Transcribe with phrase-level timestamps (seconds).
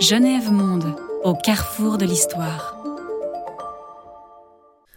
[0.00, 2.76] Genève Monde, au carrefour de l'histoire.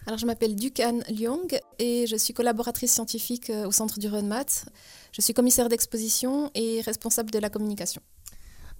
[0.06, 4.66] Alors, je m'appelle Dukan Lyong et je suis collaboratrice scientifique euh, au Centre du RUNMAT.
[5.12, 8.02] Je suis commissaire d'exposition et responsable de la communication.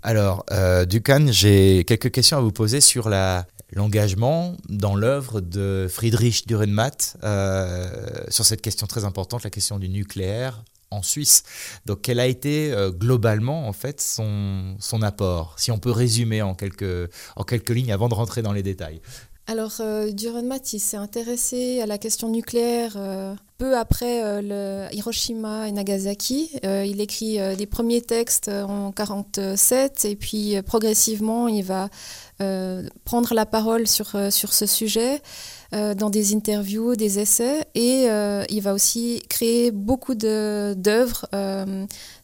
[0.02, 6.46] Alors, euh, Dukan, j'ai quelques questions à vous poser sur l'engagement dans l'œuvre de Friedrich
[6.46, 7.86] Dürrenmatt euh,
[8.28, 11.42] sur cette question très importante, la question du nucléaire en Suisse.
[11.86, 16.42] Donc, quel a été euh, globalement en fait son, son apport Si on peut résumer
[16.42, 19.00] en quelques, en quelques lignes avant de rentrer dans les détails?
[19.50, 20.10] Alors, euh,
[20.78, 26.50] s'est intéressé à la question nucléaire euh, peu après euh, Hiroshima et Nagasaki.
[26.66, 31.88] Euh, il écrit des premiers textes en 1947 et puis progressivement, il va
[33.04, 35.22] prendre la parole sur, sur ce sujet
[35.72, 38.06] dans des interviews, des essais et
[38.50, 41.26] il va aussi créer beaucoup d'œuvres,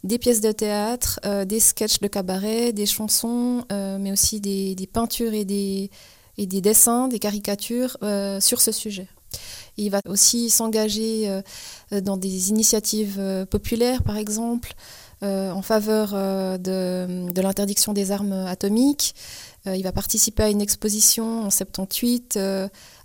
[0.05, 5.45] des pièces de théâtre, des sketchs de cabaret, des chansons, mais aussi des peintures et
[5.45, 5.91] des
[6.39, 9.09] et des dessins, des caricatures euh, sur ce sujet.
[9.77, 14.75] Il va aussi s'engager euh, dans des initiatives euh, populaires, par exemple,
[15.23, 19.15] en faveur de, de l'interdiction des armes atomiques.
[19.65, 22.39] il va participer à une exposition en 78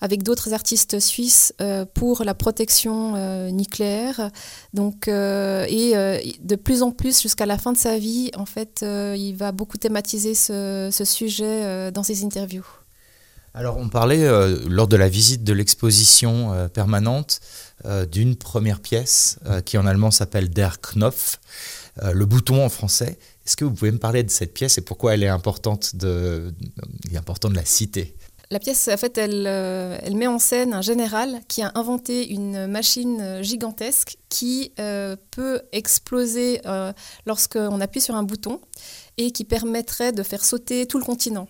[0.01, 1.53] avec d'autres artistes suisses
[1.93, 3.13] pour la protection
[3.51, 4.31] nucléaire.
[4.73, 5.93] Donc, et
[6.41, 9.77] de plus en plus, jusqu'à la fin de sa vie, en fait, il va beaucoup
[9.77, 12.78] thématiser ce, ce sujet dans ses interviews.
[13.53, 17.39] Alors on parlait euh, lors de la visite de l'exposition euh, permanente
[17.85, 21.39] euh, d'une première pièce qui en allemand s'appelle Der Knopf,
[22.01, 23.17] le bouton en français.
[23.45, 26.53] Est-ce que vous pouvez me parler de cette pièce et pourquoi elle est importante de,
[27.05, 28.15] il est important de la citer?
[28.51, 32.67] La pièce, en fait, elle, elle, met en scène un général qui a inventé une
[32.67, 34.71] machine gigantesque qui
[35.31, 36.61] peut exploser
[37.25, 38.61] lorsqu'on appuie sur un bouton
[39.17, 41.47] et qui permettrait de faire sauter tout le continent.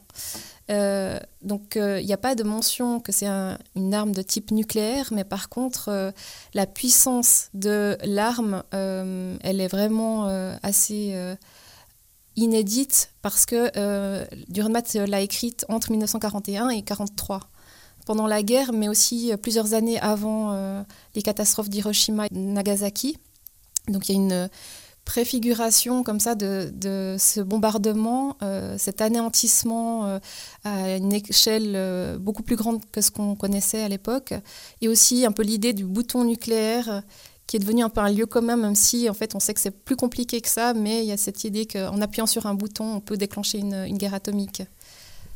[0.69, 3.27] Euh, donc il euh, n'y a pas de mention que c'est
[3.75, 6.11] une arme de type nucléaire, mais par contre euh,
[6.53, 10.25] la puissance de l'arme, elle est vraiment
[10.63, 11.15] assez
[12.35, 13.71] inédite parce que
[14.51, 17.41] Dürrenmatt l'a écrite entre 1941 et 1943
[18.05, 20.83] pendant la guerre, mais aussi plusieurs années avant
[21.15, 23.17] les catastrophes d'Hiroshima et Nagasaki.
[23.87, 24.49] Donc il y a une
[25.09, 30.19] préfiguration comme ça de, ce bombardement, euh, cet anéantissement euh,
[30.63, 34.35] à une échelle euh, beaucoup plus grande que ce qu'on connaissait à l'époque,
[34.81, 37.01] et aussi un peu l'idée du bouton nucléaire
[37.47, 39.59] qui est devenu un peu un lieu commun, même si en fait on sait que
[39.59, 42.53] c'est plus compliqué que ça, mais il y a cette idée qu'en appuyant sur un
[42.53, 44.61] bouton, on peut déclencher une guerre atomique.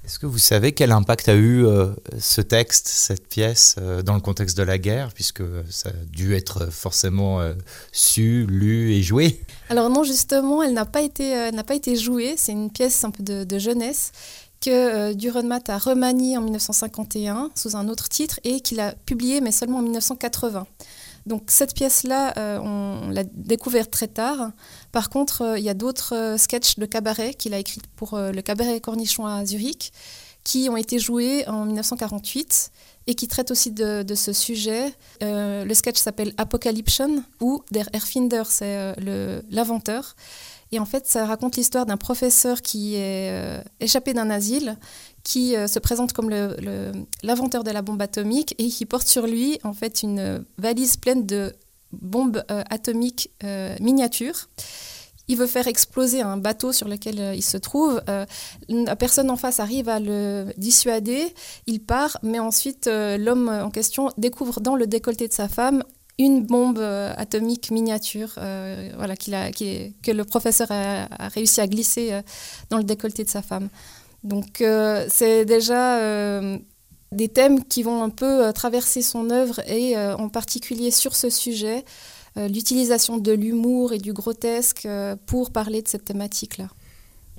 [0.05, 4.15] Est-ce que vous savez quel impact a eu euh, ce texte, cette pièce, euh, dans
[4.15, 7.53] le contexte de la guerre, puisque ça a dû être forcément euh,
[7.93, 9.41] su, lu et joué?
[9.69, 12.33] Alors non, justement, elle n'a pas été, pas été jouée.
[12.35, 14.11] C'est une pièce un peu de, jeunesse
[14.59, 19.53] que Dürrenmatt a remaniée en 1951 sous un autre titre et qu'il a publiée, mais
[19.53, 20.67] seulement en 1980.
[21.25, 24.51] Donc cette pièce-là, on, l'a découverte très tard.
[24.93, 28.17] Par contre, euh, il y a d'autres euh, sketchs de cabaret qu'il a écrits pour
[28.17, 29.91] le cabaret Cornichon à Zurich,
[30.45, 32.71] qui ont été joués en 1948
[33.07, 34.93] et qui traitent aussi de, ce sujet.
[35.21, 38.93] le sketch s'appelle Apocalyption ou Der Erfinder, c'est
[39.49, 40.15] l'inventeur.
[40.71, 44.77] Et en fait, ça raconte l'histoire d'un professeur qui est échappé d'un asile
[45.23, 46.29] qui euh, se présente comme
[47.23, 51.25] l'inventeur de la bombe atomique et qui porte sur lui en fait une valise pleine
[51.25, 51.53] de
[52.01, 54.49] bombes euh, atomiques euh, miniatures.
[55.29, 58.01] Il veut faire exploser un bateau sur lequel il se trouve.
[58.67, 61.33] la personne en face arrive à le dissuader.
[61.65, 65.85] Il part, mais ensuite l'homme en question découvre dans le décolleté de sa femme
[66.19, 72.19] une bombe atomique miniature voilà, a, que le professeur a, réussi à glisser
[72.69, 73.69] dans le décolleté de sa femme.
[74.23, 76.57] Donc euh, c'est déjà euh,
[77.13, 81.29] des thèmes qui vont un peu euh, traverser son œuvre et en particulier sur ce
[81.29, 81.85] sujet,
[82.35, 84.87] l'utilisation de l'humour et du grotesque
[85.25, 86.67] pour parler de cette thématique-là.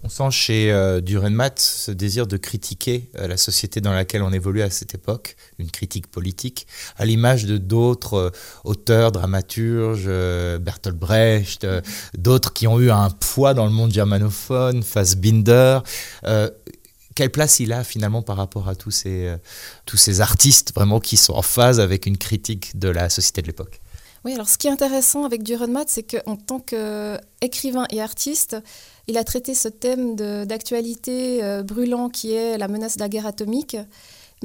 [0.04, 4.60] On sent chez euh, Durenmatt ce désir de critiquer la société dans laquelle on évolue
[4.62, 6.66] à cette époque, une critique politique,
[6.96, 8.32] à l'image de d'autres
[8.64, 10.06] auteurs, dramaturges,
[10.60, 11.66] Bertolt Brecht,
[12.16, 15.80] d'autres qui ont eu un poids dans le monde germanophone, Fassbinder
[17.14, 19.36] quelle place il a finalement par rapport à tous ces, euh,
[19.86, 23.46] tous ces artistes vraiment qui sont en phase avec une critique de la société de
[23.46, 23.80] l'époque?
[24.24, 28.56] Oui, alors ce qui est intéressant avec Dürrenmatt, c'est qu'en tant qu'écrivain et artiste,
[29.06, 33.26] il a traité ce thème d'actualité euh, brûlant qui est la menace de la guerre
[33.26, 33.76] atomique,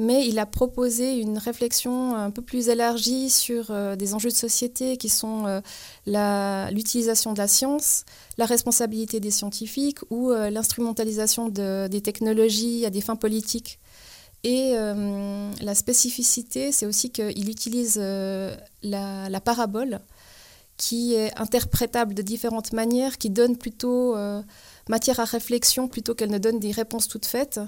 [0.00, 4.34] mais il a proposé une réflexion un peu plus élargie sur euh, des enjeux de
[4.34, 8.06] société qui sont euh, l'utilisation de la science,
[8.38, 13.78] la responsabilité des scientifiques ou euh, l'instrumentalisation des technologies à des fins politiques.
[14.42, 20.00] Et la spécificité, c'est aussi qu'il utilise la, la, parabole
[20.78, 24.16] qui est interprétable de différentes manières, qui donne plutôt
[24.88, 27.60] matière à réflexion plutôt qu'elle ne donne des réponses toutes faites.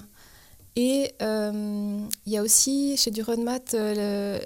[0.76, 4.38] Et euh, il y a aussi chez Durenmatt euh,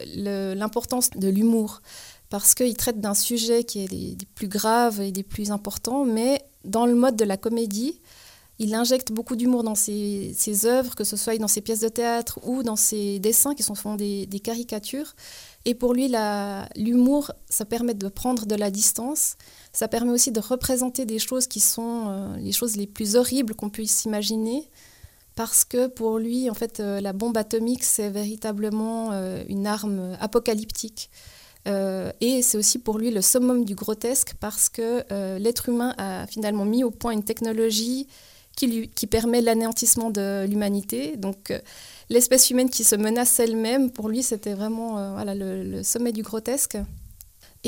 [0.55, 1.83] l'importance de l'humour,
[2.31, 6.43] parce qu'il traite d'un sujet qui est des, plus graves et des plus importants, mais
[6.65, 8.01] dans le mode de la comédie,
[8.59, 10.35] il injecte beaucoup d'humour dans ses,
[10.65, 13.95] œuvres, que ce soit dans ses pièces de théâtre ou dans ses dessins qui sont
[13.97, 15.15] des, des caricatures.
[15.67, 16.11] Et pour lui,
[16.77, 19.37] l'humour, ça permet de prendre de la distance.
[19.73, 23.55] Ça permet aussi de représenter des choses qui sont euh, les choses les plus horribles
[23.55, 24.71] qu'on puisse imaginer
[25.37, 30.17] parce que pour lui, en fait, euh, la bombe atomique, c'est véritablement euh, une arme
[30.19, 31.11] apocalyptique.
[31.69, 35.05] Euh, et c'est aussi pour lui le summum du grotesque parce que
[35.39, 38.07] l'être humain a finalement mis au point une technologie
[38.57, 41.17] qui, lui, qui permet l'anéantissement de l'humanité.
[41.17, 41.53] Donc
[42.09, 46.79] l'espèce humaine qui se menace elle-même, pour lui, c'était vraiment voilà, le, sommet du grotesque.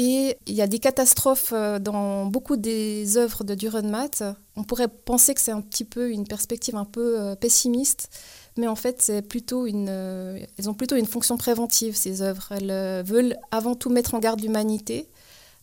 [0.01, 4.23] Et il y a des catastrophes euh, dans beaucoup des œuvres de Dürrenmatt.
[4.55, 8.09] On pourrait penser que c'est un petit peu une perspective un peu euh, pessimiste,
[8.57, 12.53] mais en fait, c'est plutôt une, euh, elles ont plutôt une fonction préventive, ces œuvres.
[12.53, 15.09] Elles veulent avant tout mettre en garde l'humanité,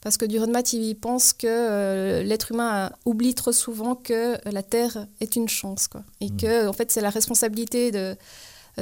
[0.01, 5.37] parce que Dürrenmatt, il pense que l'être humain oublie trop souvent que la Terre est
[5.37, 6.03] une chance, quoi.
[6.19, 6.37] et mmh.
[6.37, 8.17] que en fait, c'est la responsabilité de,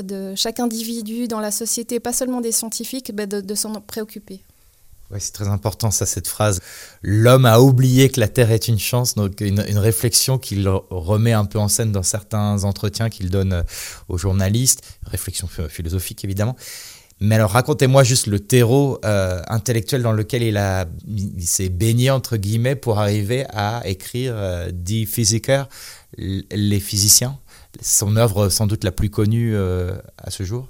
[0.01, 4.41] de chaque individu dans la société, pas seulement des scientifiques, de, de s'en préoccuper.
[5.19, 6.60] C'est très important ça, cette phrase.
[7.01, 11.45] L'homme a oublié que la Terre est une chance, donc une, réflexion qu'il remet un
[11.45, 13.63] peu en scène dans certains entretiens qu'il donne euh,
[14.07, 16.56] aux journalistes, réflexion philosophique évidemment.
[17.19, 20.86] Mais alors racontez-moi juste le terreau euh, intellectuel dans lequel il, a,
[21.39, 25.69] s'est baigné entre guillemets pour arriver à écrire euh, Die Physiker,
[26.18, 27.38] les physiciens,
[27.81, 30.68] son œuvre sans doute la plus connue à ce jour.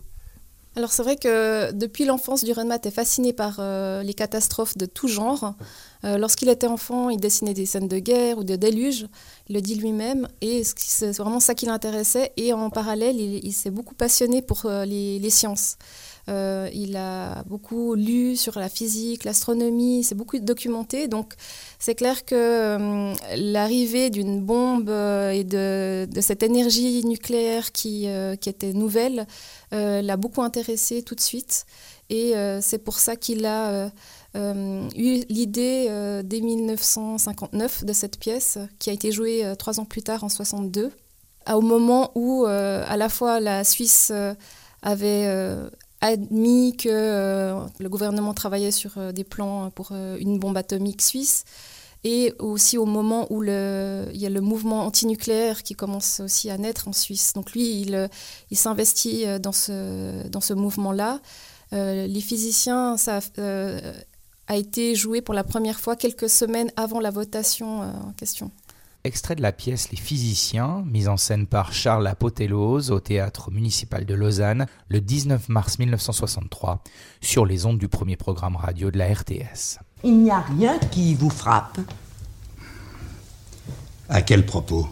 [0.75, 5.07] Alors c'est vrai que depuis l'enfance, Dürrenmatt est fasciné par euh, les catastrophes de tout
[5.07, 5.53] genre.
[6.03, 9.05] Euh, lorsqu'il était enfant, il dessinait des scènes de guerre ou de déluge,
[9.49, 12.33] il le dit lui-même, et c'est vraiment ça qui l'intéressait.
[12.37, 15.77] Et en parallèle, il, s'est beaucoup passionné pour euh, les, sciences.
[16.27, 21.07] Il a beaucoup lu sur la physique, l'astronomie, il s'est beaucoup documenté.
[21.07, 21.33] Donc
[21.79, 29.27] c'est clair que l'arrivée d'une bombe et de, cette énergie nucléaire qui, était nouvelle,
[29.73, 31.65] euh, l'a beaucoup intéressé tout de suite.
[32.09, 33.89] Et euh, c'est pour ça qu'il a
[34.35, 35.87] euh, eu l'idée
[36.23, 40.91] dès 1959 de cette pièce, qui a été jouée trois ans plus tard, en 62,
[41.51, 44.11] au moment où à la fois la Suisse
[44.81, 45.25] avait
[46.03, 51.45] admis que le gouvernement travaillait sur des plans pour une bombe atomique suisse,
[52.03, 56.49] et aussi au moment où le, il y a le mouvement antinucléaire qui commence aussi
[56.49, 57.33] à naître en Suisse.
[57.33, 58.09] Donc lui, il,
[58.51, 61.21] il s'investit euh, dans ce, dans ce mouvement-là.
[61.71, 63.93] Euh, les physiciens, ça euh,
[64.47, 68.51] a été joué pour la première fois quelques semaines avant la votation en question.
[69.05, 74.05] Extrait de la pièce Les physiciens, mise en scène par Charles Apothelos au théâtre municipal
[74.05, 76.81] de Lausanne le 19 mars 1963
[77.19, 79.79] sur les ondes du premier programme radio de la RTS.
[80.05, 81.79] Il n'y a rien qui vous frappe.
[84.07, 84.87] À quel propos?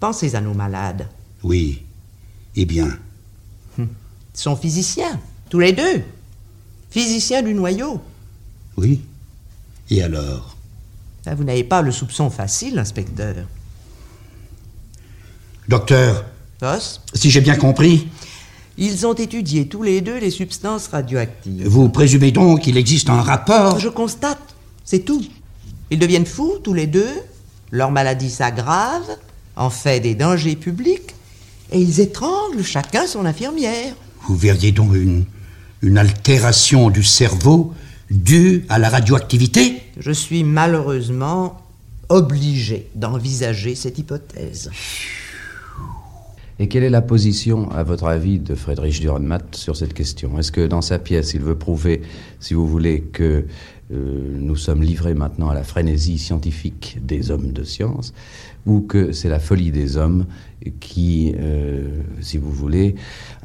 [0.00, 1.08] Pensez à nos malades.
[1.44, 1.84] Oui.
[2.56, 2.88] Eh bien
[3.78, 3.86] Ils
[4.34, 6.02] sont physiciens, tous les deux.
[6.90, 8.02] Physiciens du noyau.
[8.76, 9.00] Oui.
[9.90, 10.56] Et alors?
[11.26, 13.36] Vous n'avez pas le soupçon facile, inspecteur.
[15.68, 16.24] Docteur
[16.60, 17.00] Boss?
[17.14, 18.08] Si j'ai bien compris,
[18.76, 21.66] ils ont étudié tous les deux les substances radioactives.
[21.66, 24.40] Vous présumez donc qu'il existe un rapport Je constate,
[24.84, 25.24] c'est tout.
[25.90, 27.10] Ils deviennent fous tous les deux,
[27.70, 29.16] leur maladie s'aggrave,
[29.56, 31.14] en fait des dangers publics,
[31.70, 33.94] et ils étranglent chacun son infirmière.
[34.26, 35.24] Vous verriez donc une,
[35.82, 37.74] une altération du cerveau
[38.12, 39.82] due à la radioactivité?
[39.98, 41.60] Je suis malheureusement
[42.08, 44.70] obligé d'envisager cette hypothèse.
[46.58, 50.38] Et quelle est la position, à votre avis, de Friedrich Dürrenmatt sur cette question?
[50.38, 52.02] Est-ce que dans sa pièce, il veut prouver,
[52.38, 53.46] si vous voulez, que
[53.92, 58.12] euh, nous sommes livrés maintenant à la frénésie scientifique des hommes de science,
[58.66, 60.26] ou que c'est la folie des hommes
[60.78, 62.94] qui, euh, si vous voulez,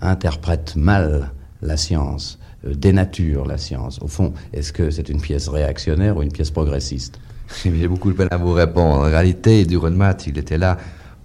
[0.02, 1.32] interprète mal
[1.62, 6.24] la science, euh, dénature la science Au fond, est-ce que c'est une pièce réactionnaire ou
[6.24, 7.20] une pièce progressiste?
[7.64, 9.00] J'ai beaucoup de peine à vous répondre.
[9.00, 10.78] En réalité, Dürrenmatt, il était là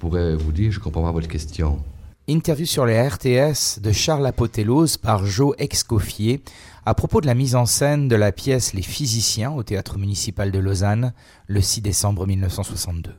[0.02, 1.78] pourrais vous dire, je comprends pas votre question.
[2.26, 6.42] Interview sur les RTS de Charles Apotelos par Joe Excoffier
[6.84, 10.50] à propos de la mise en scène de la pièce Les Physiciens au théâtre municipal
[10.50, 11.12] de Lausanne
[11.46, 13.12] le 6 décembre 1962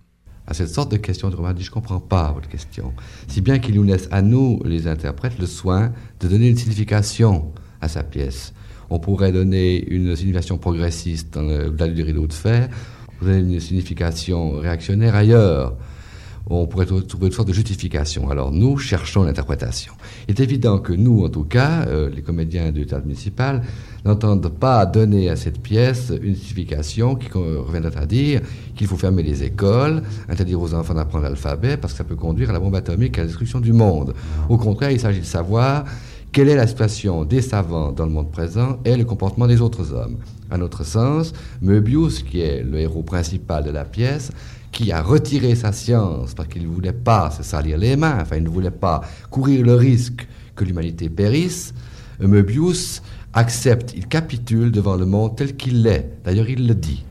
[0.46, 2.92] à cette sorte de question, de dit, je ne comprends pas votre question.
[3.30, 7.54] Si bien qu'il nous laisse à nous, les interprètes, le soin de donner une signification
[7.84, 8.54] à sa pièce.
[8.90, 12.70] On pourrait donner une signification progressiste dans le, du rideau de fer,
[13.22, 15.76] donner une signification réactionnaire ailleurs
[16.50, 18.30] on pourrait trouver une sorte de justification.
[18.30, 19.94] Alors nous cherchons l'interprétation.
[20.28, 23.62] Il est évident que nous, en tout cas, euh, les comédiens du théâtre municipal,
[24.04, 28.42] n'entendent pas donner à cette pièce une justification qui reviendrait à dire
[28.76, 32.50] qu'il faut fermer les écoles, interdire aux enfants d'apprendre l'alphabet, parce que ça peut conduire
[32.50, 34.14] à la bombe atomique, à la destruction du monde.
[34.50, 35.86] Au contraire, il s'agit de savoir
[36.34, 39.94] quelle est la situation des savants dans le monde présent et le comportement des autres
[39.94, 40.18] hommes?
[40.50, 44.32] À notre sens, Möbius, qui est le héros principal de la pièce,
[44.72, 48.38] qui a retiré sa science parce qu'il ne voulait pas se salir les mains, enfin
[48.38, 51.76] il ne voulait pas courir le risque que l'humanité périsse,
[52.20, 56.10] Möbius accepte, il capitule devant le monde tel qu'il l'est.
[56.26, 57.04] D'ailleurs, il le dit.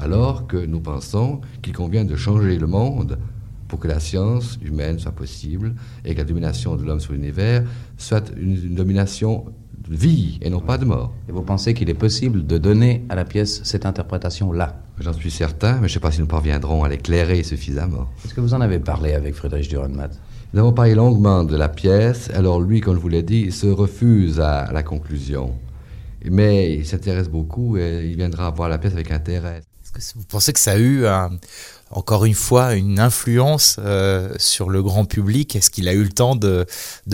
[0.00, 3.18] Alors que nous pensons qu'il convient de changer le monde
[3.68, 7.64] pour que la science humaine soit possible et que la domination de l'homme sur l'univers
[7.96, 9.46] soit une domination
[9.88, 11.12] de vie et non pas de mort.
[11.28, 14.80] Et vous pensez qu'il est possible de donner à la pièce cette interprétation-là?
[15.00, 18.08] J'en suis certain, mais je ne sais pas si nous parviendrons à l'éclairer suffisamment.
[18.24, 20.18] Est-ce que vous en avez parlé avec Friedrich Dürrenmatt
[20.52, 23.52] Nous avons parlé longuement de la pièce, alors lui, comme je vous l'ai dit, il
[23.52, 25.52] se refuse à la conclusion.
[26.30, 29.60] Mais il s'intéresse beaucoup et il viendra voir la pièce avec intérêt.
[30.14, 31.04] Vous pensez que ça a eu,
[31.90, 35.54] encore une fois, une influence euh, sur le grand public?
[35.56, 36.66] Est-ce qu'il a eu le temps de,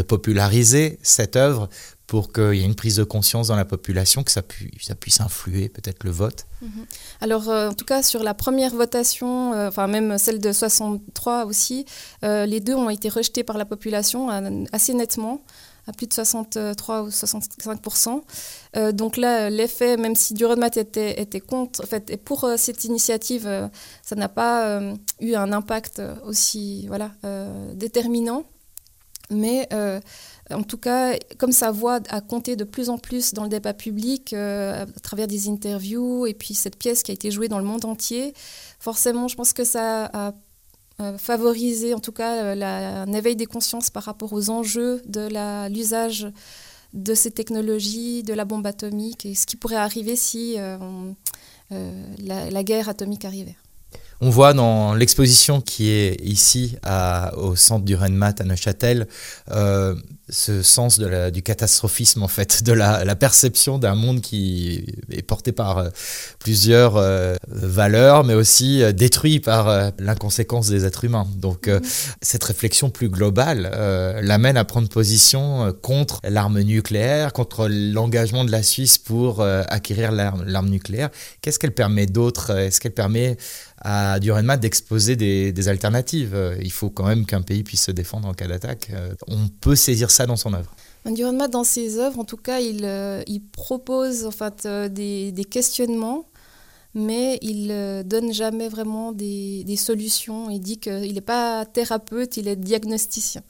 [0.06, 1.68] populariser cette œuvre
[2.06, 5.68] pour qu'il y ait une prise de conscience dans la population, que ça, puisse influer
[5.68, 6.46] peut-être le vote?
[6.62, 6.86] Mhm.
[7.20, 11.44] Alors, euh, en tout cas, sur la première votation, euh, enfin même celle de 63
[11.44, 11.84] aussi,
[12.22, 14.28] les deux ont été rejetés par la population
[14.72, 15.42] assez nettement
[15.92, 21.86] plus de 63 ou 65% Donc là, l'effet, même si Durodmat était, était contre, en
[21.86, 23.70] fait, et pour cette initiative,
[24.02, 24.80] ça n'a pas
[25.20, 27.10] eu un impact aussi voilà,
[27.74, 28.44] déterminant.
[29.30, 29.68] Mais
[30.52, 33.74] en tout cas, comme sa voix a compté de plus en plus dans le débat
[33.74, 37.58] public, euh, à travers des interviews, et puis cette pièce qui a été jouée dans
[37.58, 38.34] le monde entier,
[38.78, 40.32] forcément, je pense que ça a
[41.18, 45.28] favorisé, en tout cas, euh, un éveil des consciences par rapport aux enjeux de
[45.68, 46.28] l'usage
[46.92, 50.76] de ces technologies, de la bombe atomique, et ce qui pourrait arriver si euh,
[52.18, 53.56] la guerre atomique arrivait.
[54.22, 56.76] On voit dans l'exposition qui est ici
[57.38, 59.06] au centre du Renmat à Neuchâtel
[59.50, 59.94] euh,
[60.32, 65.78] ce sens du catastrophisme en fait, de la, perception d'un monde qui est porté par
[65.78, 65.88] euh,
[66.38, 71.26] plusieurs euh, valeurs, mais aussi détruit par l'inconséquence des êtres humains.
[71.34, 71.80] Donc mhm.
[72.22, 73.70] cette réflexion plus globale
[74.22, 80.68] l'amène à prendre position contre l'arme nucléaire, contre l'engagement de la Suisse pour acquérir l'arme
[80.68, 81.10] nucléaire.
[81.40, 82.50] Qu'est-ce qu'elle permet d'autre?
[82.50, 83.36] Est-ce qu'elle permet
[83.80, 86.34] à Durenmat d'exposer des, alternatives.
[86.34, 88.88] Euh, il faut quand même qu'un pays puisse se défendre en cas d'attaque.
[88.92, 90.74] Euh, on peut saisir ça dans son œuvre.
[91.06, 93.22] Durenmat, dans ses œuvres, en tout cas, il, euh,
[93.52, 96.26] propose en fait, des questionnements
[96.94, 100.50] mais il ne donne jamais vraiment des, solutions.
[100.50, 103.42] Il dit qu'il n'est pas thérapeute, il est diagnosticien.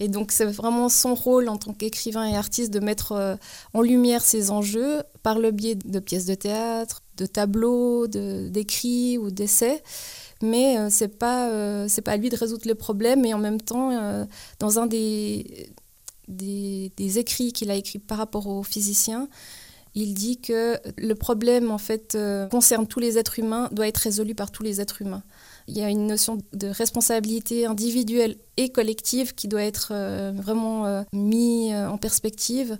[0.00, 3.36] Et donc c'est vraiment son rôle en tant qu'écrivain et artiste de mettre euh,
[3.74, 9.30] en lumière ces enjeux par le biais de pièces de théâtre, de tableaux, d'écrits ou
[9.30, 9.82] d'essais.
[10.42, 13.24] Mais euh, ce n'est pas, euh, pas à lui de résoudre le problème.
[13.26, 14.26] Et en même temps,
[14.58, 15.70] dans un des,
[16.28, 19.28] des, des écrits qu'il a écrits par rapport aux physiciens,
[19.96, 23.96] il dit que le problème en fait euh, concerne tous les êtres humains, doit être
[23.96, 25.22] résolu par tous les êtres humains.
[25.68, 30.86] Il y a une notion de responsabilité individuelle et collective qui doit être euh, vraiment
[30.86, 32.78] euh, mis en perspective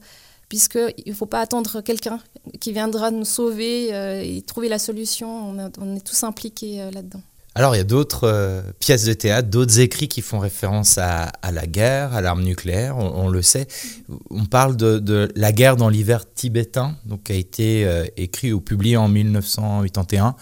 [0.50, 2.20] puisqu'il ne faut pas attendre quelqu'un
[2.60, 5.56] qui viendra nous sauver et trouver la solution.
[5.80, 7.22] on est tous impliqués là-dedans.
[7.56, 11.32] Alors il y a d'autres euh, pièces de théâtre, d'autres écrits qui font référence à,
[11.50, 13.66] la guerre, à l'arme nucléaire, on, le sait.
[14.28, 18.60] On parle de, La guerre dans l'hiver tibétain, donc qui a été euh, écrit ou
[18.60, 20.36] publié en 1981.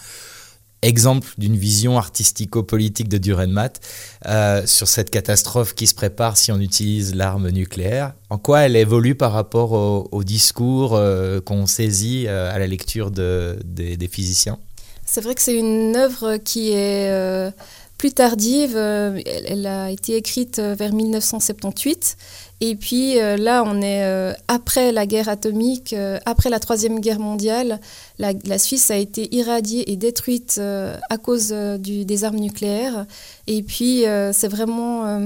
[0.81, 3.79] Exemple d'une vision artistico-politique de Durenmatt
[4.25, 8.13] euh, sur cette catastrophe qui se prépare si on utilise l'arme nucléaire.
[8.29, 10.99] En quoi elle évolue par rapport au, discours
[11.45, 14.59] qu'on saisit à la lecture des physiciens?
[15.05, 17.51] C'est vrai que c'est une œuvre qui est euh,
[17.97, 18.75] plus tardive.
[18.75, 22.17] Euh, elle, a été écrite euh, vers 1978.
[22.61, 25.93] Et puis là, on est après la guerre atomique,
[26.25, 27.81] après la Troisième Guerre mondiale.
[28.17, 33.05] La, Suisse a été irradiée et détruite à cause des armes nucléaires.
[33.47, 35.19] Et puis, c'est vraiment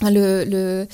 [0.00, 0.86] le, le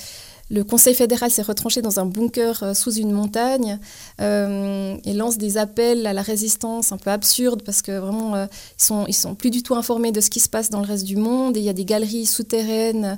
[0.69, 3.79] Conseil fédéral s'est retranché dans un bunker euh, sous une montagne
[4.21, 8.45] euh, et lance des appels à la résistance un peu absurdes parce que vraiment euh,
[8.77, 11.05] ils sont sont plus du tout informés de ce qui se passe dans le reste
[11.05, 11.57] du monde.
[11.57, 13.17] Il y a des galeries souterraines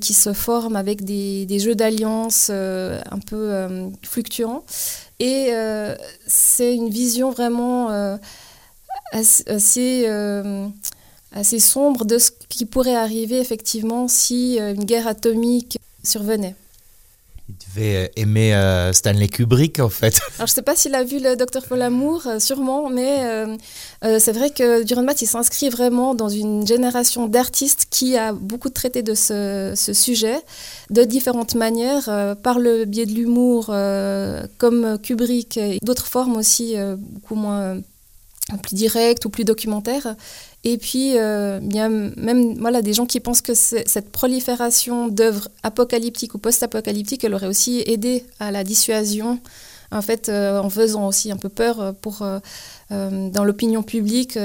[0.00, 3.66] qui se forment avec des, jeux d'alliance un peu
[4.02, 4.64] fluctuants.
[5.20, 5.50] Et
[6.26, 8.18] c'est une vision vraiment
[9.12, 10.08] assez
[11.58, 16.54] sombre de ce qui pourrait arriver effectivement si une guerre atomique survenait.
[17.50, 20.18] Il devait euh, aimer euh, Stanley Kubrick en fait.
[20.36, 23.20] Alors je ne sais pas s'il a vu le Docteur Paul Amour, euh, sûrement, mais
[24.18, 29.02] c'est vrai que Matt il s'inscrit vraiment dans une génération d'artistes qui a beaucoup traité
[29.02, 30.36] de ce, sujet
[30.90, 33.66] de différentes manières, par le biais de l'humour,
[34.58, 37.78] comme Kubrick, et d'autres formes aussi beaucoup moins
[38.58, 40.16] plus directes ou plus documentaires.
[40.64, 45.48] Et puis, euh, il y a même des gens qui pensent que cette prolifération d'œuvres
[45.62, 49.38] apocalyptiques ou post-apocalyptiques, elle aurait aussi aidé à la dissuasion,
[49.92, 52.40] en fait, euh, en faisant aussi un peu peur euh,
[52.90, 54.38] dans l'opinion publique,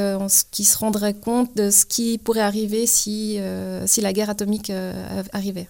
[0.51, 4.71] qui se rendrait compte de ce qui pourrait arriver si la guerre atomique
[5.31, 5.69] arrivait.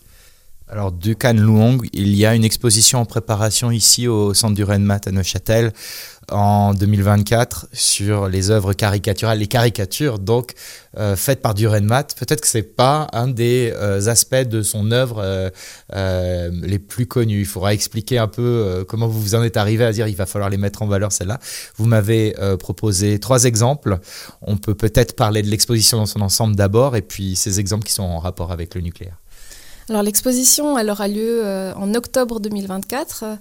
[0.72, 5.00] Alors, Ducan Luong, il y a une exposition en préparation ici au centre du Renmat
[5.08, 5.74] à Neuchâtel
[6.32, 10.54] en 2024 sur les œuvres caricaturales, les caricatures donc
[10.96, 12.04] euh, faites par Durenmat.
[12.20, 15.52] Peut-être que c'est pas un des euh, aspects de son œuvre
[15.96, 17.40] euh, les plus connus.
[17.40, 20.28] Il faudra expliquer un peu comment vous vous en êtes arrivé à dire il va
[20.28, 21.40] falloir les mettre en valeur celles-là.
[21.78, 23.98] Vous m'avez proposé trois exemples.
[24.44, 27.94] On peut peut-être parler de l'exposition dans son ensemble d'abord et puis ces exemples qui
[27.94, 29.18] sont en rapport avec le nucléaire.
[29.90, 31.44] Alors l'exposition, elle aura lieu
[31.76, 33.40] en octobre 2024.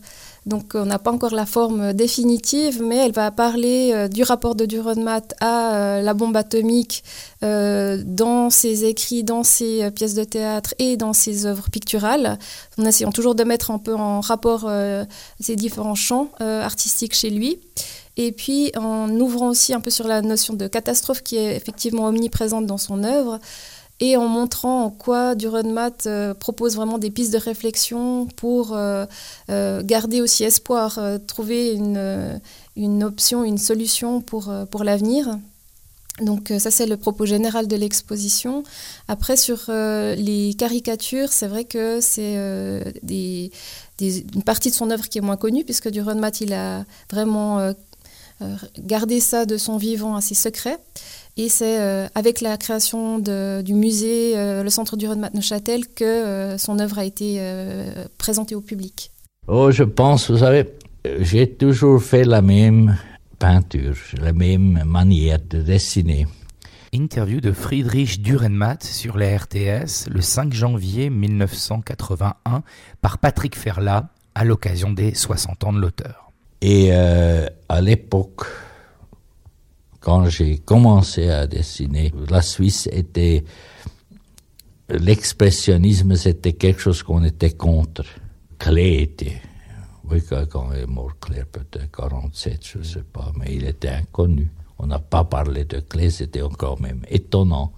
[0.49, 4.55] Donc on n'a pas encore la forme définitive, mais elle va parler euh, du rapport
[4.55, 7.05] de Duronmat à euh, la bombe atomique
[7.43, 12.39] euh, dans ses écrits, dans ses pièces de théâtre et dans ses œuvres picturales,
[12.79, 14.71] en essayant toujours de mettre un peu en rapport
[15.39, 17.61] ces différents champs artistiques chez lui.
[18.17, 22.07] Et puis en ouvrant aussi un peu sur la notion de catastrophe qui est effectivement
[22.07, 23.39] omniprésente dans son œuvre
[24.01, 29.07] et en montrant en quoi Durenmat euh, propose vraiment des pistes de réflexion pour euh,
[29.51, 35.39] euh, garder aussi espoir, trouver une, option, une solution pour, pour l'avenir.
[36.21, 38.65] Donc ça c'est le propos général de l'exposition.
[39.07, 42.35] Après sur les caricatures, c'est vrai que c'est
[44.01, 47.73] une partie de son œuvre qui est moins connue puisque Durenmat il a vraiment
[48.79, 50.79] gardé ça de son vivant assez secret.
[51.39, 56.05] Et c'est euh, avec la création du musée, euh, le centre du Rodmat Neuchâtel, que
[56.05, 57.41] euh, son œuvre a été
[58.19, 59.13] présentée au public.
[59.47, 60.67] Oh, je pense, vous savez,
[61.21, 62.99] j'ai toujours fait la même
[63.39, 66.27] peinture, la même manière de dessiner.
[66.93, 72.63] Interview de Friedrich Dürrenmatt sur la RTS le 5 janvier 1981
[73.01, 76.28] par Patrick Ferlat à l'occasion des 60 ans de l'auteur.
[76.61, 78.43] Et à l'époque,
[80.01, 83.45] quand j'ai commencé à dessiner, la Suisse était
[84.89, 88.05] l'expressionnisme, c'était quelque chose qu'on était contre.
[88.59, 89.41] Clé était,
[90.11, 93.91] oui, quand il est mort, Claire, peut-être 47, je ne sais pas, mais il était
[93.91, 94.51] inconnu.
[94.79, 97.73] On n'a pas parlé de Clé, c'était encore même étonnant.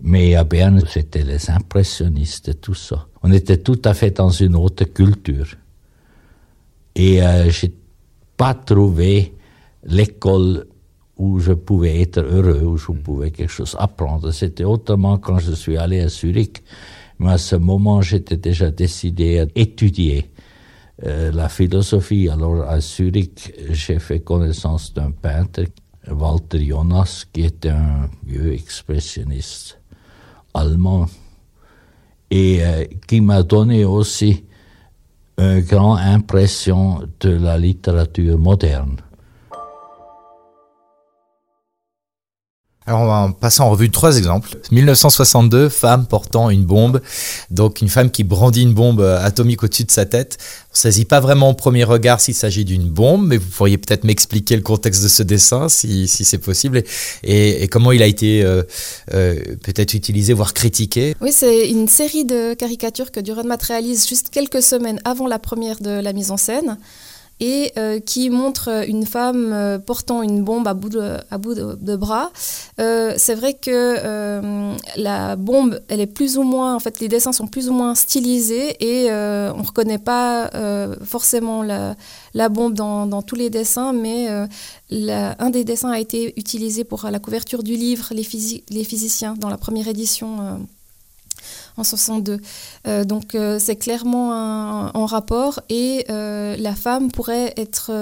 [0.00, 3.06] Mais à Berne, c'était les impressionnistes, tout ça.
[3.22, 5.56] On était tout à fait dans une autre culture.
[6.98, 7.72] Et euh, j'ai
[8.36, 9.32] pas trouvé
[9.84, 10.66] l'école
[11.16, 14.32] où je pouvais être heureux, où je pouvais quelque chose apprendre.
[14.32, 16.62] C'était autrement quand je suis allé à Zurich.
[17.20, 20.30] Mais à ce moment, j'étais déjà décidé à étudier
[21.04, 22.28] euh, la philosophie.
[22.28, 25.62] Alors à Zurich, j'ai fait connaissance d'un peintre,
[26.10, 29.78] Walter Jonas, qui était un vieux expressionniste
[30.52, 31.06] allemand
[32.30, 34.44] et euh, qui m'a donné aussi
[35.38, 38.96] grande impression de la littérature moderne.
[42.88, 44.56] Alors on va passer en revue trois exemples.
[44.70, 47.02] 1962, femme portant une bombe,
[47.50, 50.38] donc une femme qui brandit une bombe euh, atomique au-dessus de sa tête.
[50.70, 53.76] On ne saisit pas vraiment au premier regard s'il s'agit d'une bombe, mais vous pourriez
[53.76, 56.82] peut-être m'expliquer le contexte de ce dessin, si, c'est possible,
[57.24, 58.62] et, comment il a été euh,
[59.12, 61.14] euh, peut-être utilisé, voire critiqué.
[61.20, 65.78] Oui, c'est une série de caricatures que Duran réalise juste quelques semaines avant la première
[65.80, 66.78] de la mise en scène
[67.40, 72.30] et euh, qui montre une femme euh, portant une bombe à bout de, bras.
[72.80, 73.96] Euh, c'est vrai que
[74.96, 77.94] la bombe, elle est plus ou moins, en fait, les dessins sont plus ou moins
[77.94, 80.50] stylisés et on ne reconnaît pas
[81.04, 87.06] forcément la, bombe dans, tous les dessins, mais un des dessins a été utilisé pour
[87.10, 90.58] la couverture du livre les physiciens dans la première édition
[91.76, 92.40] en 62.
[93.04, 94.30] donc c'est clairement
[94.94, 97.92] en rapport et la femme pourrait être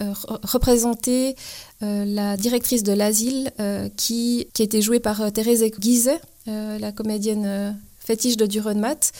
[0.00, 1.36] représentée
[1.80, 3.52] la directrice de l'asile
[3.96, 9.12] qui, qui été jouée par Thérèse Guizet, la comédienne fétiche de Durenmat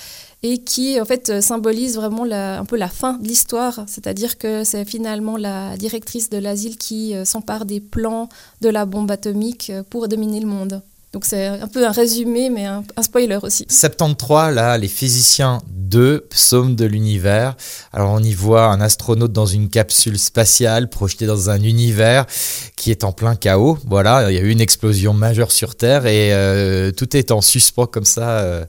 [0.44, 4.84] et qui en fait symbolise vraiment un peu la fin de l'histoire, c'est-à-dire que c'est
[4.84, 8.28] finalement la directrice de l'asile qui euh, s'empare des plans
[8.60, 10.82] de la bombe atomique euh, pour dominer le monde.
[11.14, 13.64] Donc c'est un peu un résumé, mais un, spoiler aussi.
[13.68, 17.56] 73, là, les physiciens 2, psaume de l'univers.
[17.92, 22.26] Alors on y voit un astronaute dans une capsule spatiale projeté dans un univers
[22.74, 23.78] qui est en plein chaos.
[23.86, 27.40] Voilà, il y a eu une explosion majeure sur Terre et euh, tout est en
[27.40, 28.64] suspens comme ça euh,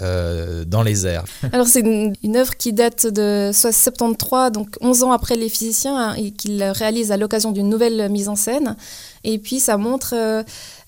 [0.00, 1.24] euh, dans les airs.
[1.52, 6.14] Alors c'est une, œuvre qui date de 73, donc 11 ans après les physiciens, hein,
[6.14, 8.76] et qu'il réalise à l'occasion d'une nouvelle mise en scène.
[9.22, 10.14] Et puis ça montre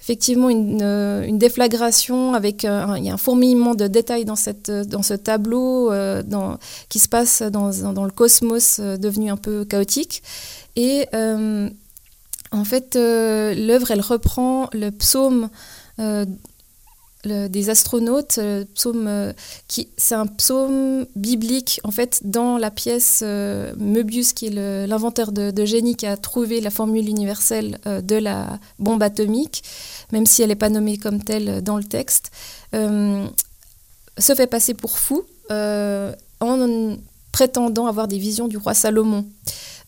[0.03, 4.25] effectivement une, euh, une déflagration avec euh, un, il y a un fourmillement de détails
[4.25, 6.23] dans, cette, dans ce tableau euh,
[6.88, 10.23] qui se passe dans, dans le cosmos devenu un peu chaotique.
[10.75, 15.49] Et en fait, l'œuvre, elle reprend le psaume
[17.24, 19.32] des astronautes, euh, psaume, euh,
[19.68, 25.30] qui, c'est un psaume biblique en fait dans la pièce euh, Möbius, qui est l'inventeur
[25.30, 29.62] de, génie qui a trouvé la formule universelle de la bombe atomique,
[30.11, 32.32] même si elle n'est pas nommée comme telle dans le texte,
[32.72, 36.96] se fait passer pour fou en
[37.30, 39.24] prétendant avoir des visions du roi Salomon.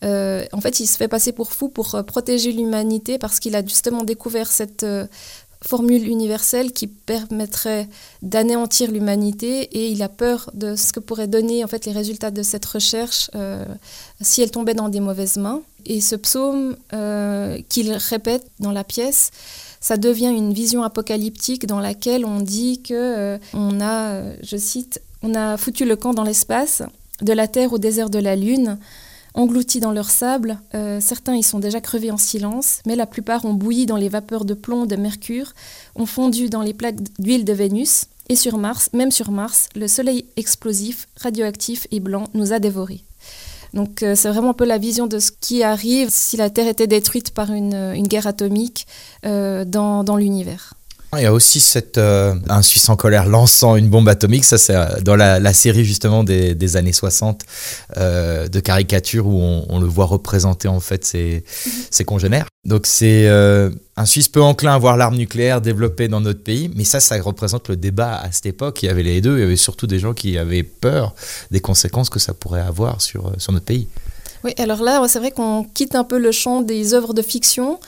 [0.01, 4.03] en fait, il se fait passer pour fou pour protéger l'humanité parce qu'il a justement
[4.03, 4.85] découvert cette
[5.63, 7.87] formule universelle qui permettrait
[8.21, 12.31] d'anéantir l'humanité et il a peur de ce que pourraient donner en fait les résultats
[12.31, 13.65] de cette recherche euh,
[14.21, 15.61] si elle tombait dans des mauvaises mains.
[15.85, 19.31] Et ce psaume euh, qu'il répète dans la pièce,
[19.79, 25.01] ça devient une vision apocalyptique dans laquelle on dit que euh, on a, je cite,
[25.21, 26.81] on a foutu le camp dans l'espace,
[27.21, 28.77] de la Terre au désert de la Lune
[29.35, 30.57] engloutis dans leur sable.
[30.73, 34.09] Euh, certains y sont déjà crevés en silence, mais la plupart ont bouilli dans les
[34.09, 35.53] vapeurs de plomb, de mercure,
[35.95, 38.05] ont fondu dans les plaques d'huile de Vénus.
[38.27, 43.03] Et sur Mars, même sur Mars, le soleil explosif, radioactif et blanc nous a dévorés.
[43.73, 46.67] Donc euh, c'est vraiment un peu la vision de ce qui arrive si la Terre
[46.67, 48.87] était détruite par une, guerre atomique
[49.25, 50.73] euh, dans l'univers.
[51.13, 54.57] Il y a aussi cette, euh, un Suisse en colère lançant une bombe atomique, ça
[54.57, 57.43] c'est euh, dans la, série justement des, années 60
[57.97, 59.39] euh, de caricatures où
[59.69, 61.43] on, le voit représenter en fait ses,
[61.89, 62.47] ses congénères.
[62.65, 66.83] Donc c'est un Suisse peu enclin à voir l'arme nucléaire développée dans notre pays, mais
[66.83, 68.83] ça, ça représente le débat à cette époque.
[68.83, 71.13] Il y avait les deux, il y avait surtout des gens qui avaient peur
[71.51, 73.87] des conséquences que ça pourrait avoir sur, sur notre pays.
[74.43, 77.79] Oui, alors là, c'est vrai qu'on quitte un peu le champ des œuvres de fiction.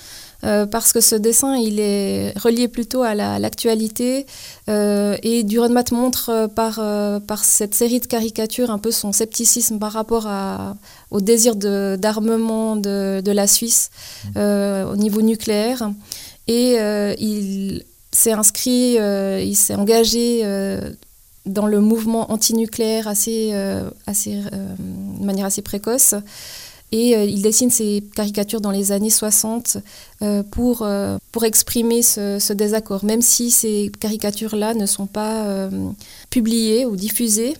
[0.43, 4.25] Euh, parce que ce dessin, il est relié plutôt à l'actualité.
[4.69, 6.75] Euh, et Durenmat montre euh, par,
[7.25, 10.75] par cette série de caricatures un peu son scepticisme par rapport à,
[11.11, 13.89] au désir d'armement de, de, la Suisse
[14.35, 14.39] mmh.
[14.91, 15.91] au niveau nucléaire.
[16.47, 16.77] Et
[17.19, 20.43] il s'est inscrit, il s'est engagé
[21.45, 23.53] dans le mouvement antinucléaire assez,
[24.05, 24.41] assez,
[25.19, 26.15] de manière assez précoce.
[26.91, 29.77] Et euh, il dessine ses caricatures dans les années 60
[30.21, 35.69] euh, pour, euh, pour exprimer ce, désaccord, même si ces caricatures-là ne sont pas
[36.29, 37.55] publiées ou diffusées.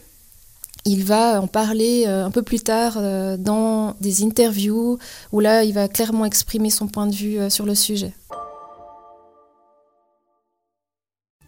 [0.86, 2.98] Il va en parler un peu plus tard
[3.38, 4.98] dans des interviews
[5.34, 8.14] où là, il va clairement exprimer son point de vue sur le sujet.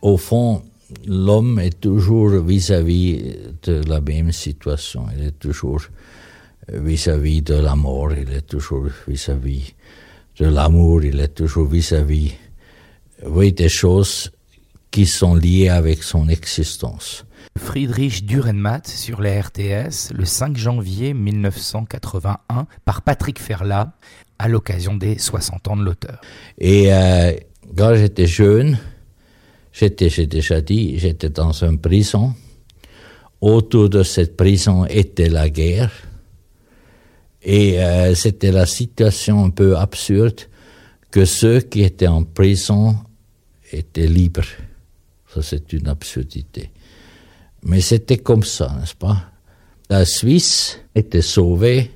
[0.01, 0.61] Au fond,
[1.05, 5.05] l'homme est toujours vis-à-vis -vis de la même situation.
[5.15, 5.83] Il est toujours
[6.73, 9.73] vis-à-vis de la mort, il est toujours vis-à-vis
[10.39, 12.33] de l'amour, il est toujours vis-à-vis,
[13.25, 14.31] oui, des choses
[14.91, 17.25] qui sont liées avec son existence.
[17.57, 23.93] Friedrich Dürrenmatt sur la RTS le 5 janvier 1981 par Patrick Ferla
[24.37, 26.21] à l'occasion des 60 ans de l'auteur.
[26.57, 27.33] Et euh,
[27.75, 28.77] quand j'étais jeune,
[29.73, 32.33] j'étais, j'ai déjà dit, j'étais dans une prison.
[33.41, 35.91] Autour de cette prison était la guerre.
[37.41, 40.41] Et euh, c'était la situation un peu absurde
[41.11, 42.95] que ceux qui étaient en prison
[43.71, 44.47] étaient libres.
[45.33, 46.71] Ça, c'est une absurdité.
[47.63, 49.31] Mais c'était comme ça, n'est-ce pas?
[49.89, 51.91] La Suisse était sauvée,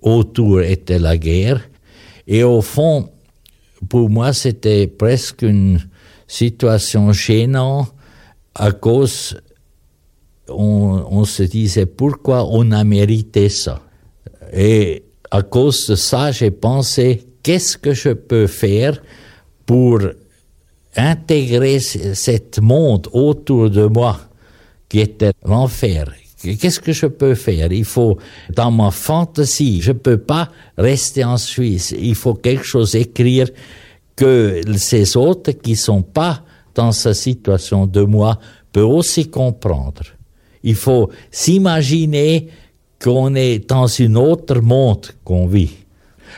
[0.00, 1.68] autour était la guerre,
[2.26, 3.10] et au fond,
[3.88, 5.80] pour moi, c'était presque une
[6.26, 7.94] situation gênante
[8.54, 9.40] à cause,
[10.48, 13.80] on, on se disait pourquoi on a mérité ça?
[14.52, 19.02] Et à cause de ça, j'ai pensé, qu'est-ce que je peux faire
[19.66, 20.00] pour
[20.96, 24.20] intégrer ce monde autour de moi
[24.88, 26.12] qui était l'enfer?
[26.40, 27.72] Qu'est-ce que je peux faire?
[27.72, 28.16] Il faut,
[28.54, 31.92] dans ma fantaisie, je peux pas rester en Suisse.
[31.98, 33.48] Il faut quelque chose écrire
[34.14, 38.38] que ces autres qui sont pas dans cette situation de moi
[38.72, 40.02] peuvent aussi comprendre.
[40.62, 42.48] Il faut s'imaginer
[43.02, 45.76] qu'on est dans un autre monde qu'on vit.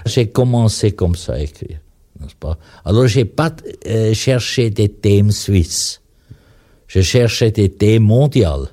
[0.07, 1.79] J'ai commencé comme ça à écrire,
[2.21, 2.59] n'est-ce pas?
[2.85, 3.53] Alors j'ai pas
[3.87, 6.01] euh, cherché des thèmes suisses.
[6.87, 8.67] Je cherchais des thèmes mondiaux.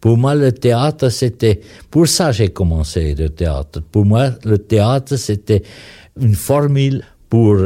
[0.00, 1.60] Pour moi, le théâtre, c'était...
[1.90, 3.82] Pour ça, j'ai commencé le théâtre.
[3.92, 5.62] Pour moi, le théâtre, c'était
[6.18, 7.56] une formule pour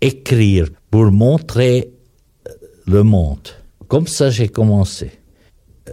[0.00, 1.90] écrire, pour montrer
[2.48, 2.52] euh,
[2.86, 3.48] le monde.
[3.86, 5.12] Comme ça, j'ai commencé.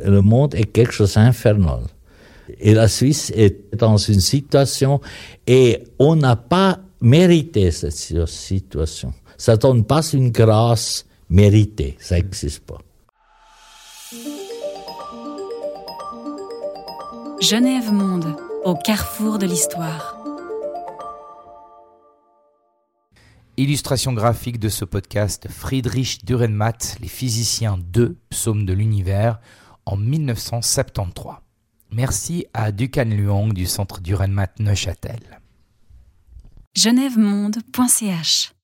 [0.04, 1.82] Le monde est quelque chose d'infernal.
[2.60, 5.02] Et la Suisse est dans une situation
[5.48, 9.14] et on n'a pas mérité cette situation.
[9.38, 11.98] Ça donne pas une grâce méritée.
[12.00, 12.80] Ça n'existe pas.
[17.42, 20.16] Genève Monde, au carrefour de l'histoire.
[23.58, 29.40] Illustration graphique de ce podcast, Friedrich Dürrenmatt, Les physiciens 2, Psaume de l'univers,
[29.86, 31.45] en 1973.
[31.92, 35.40] Merci à Ducan Luong du centre Dürrenmatt Neuchâtel.
[36.76, 38.55] genèvemonde.ch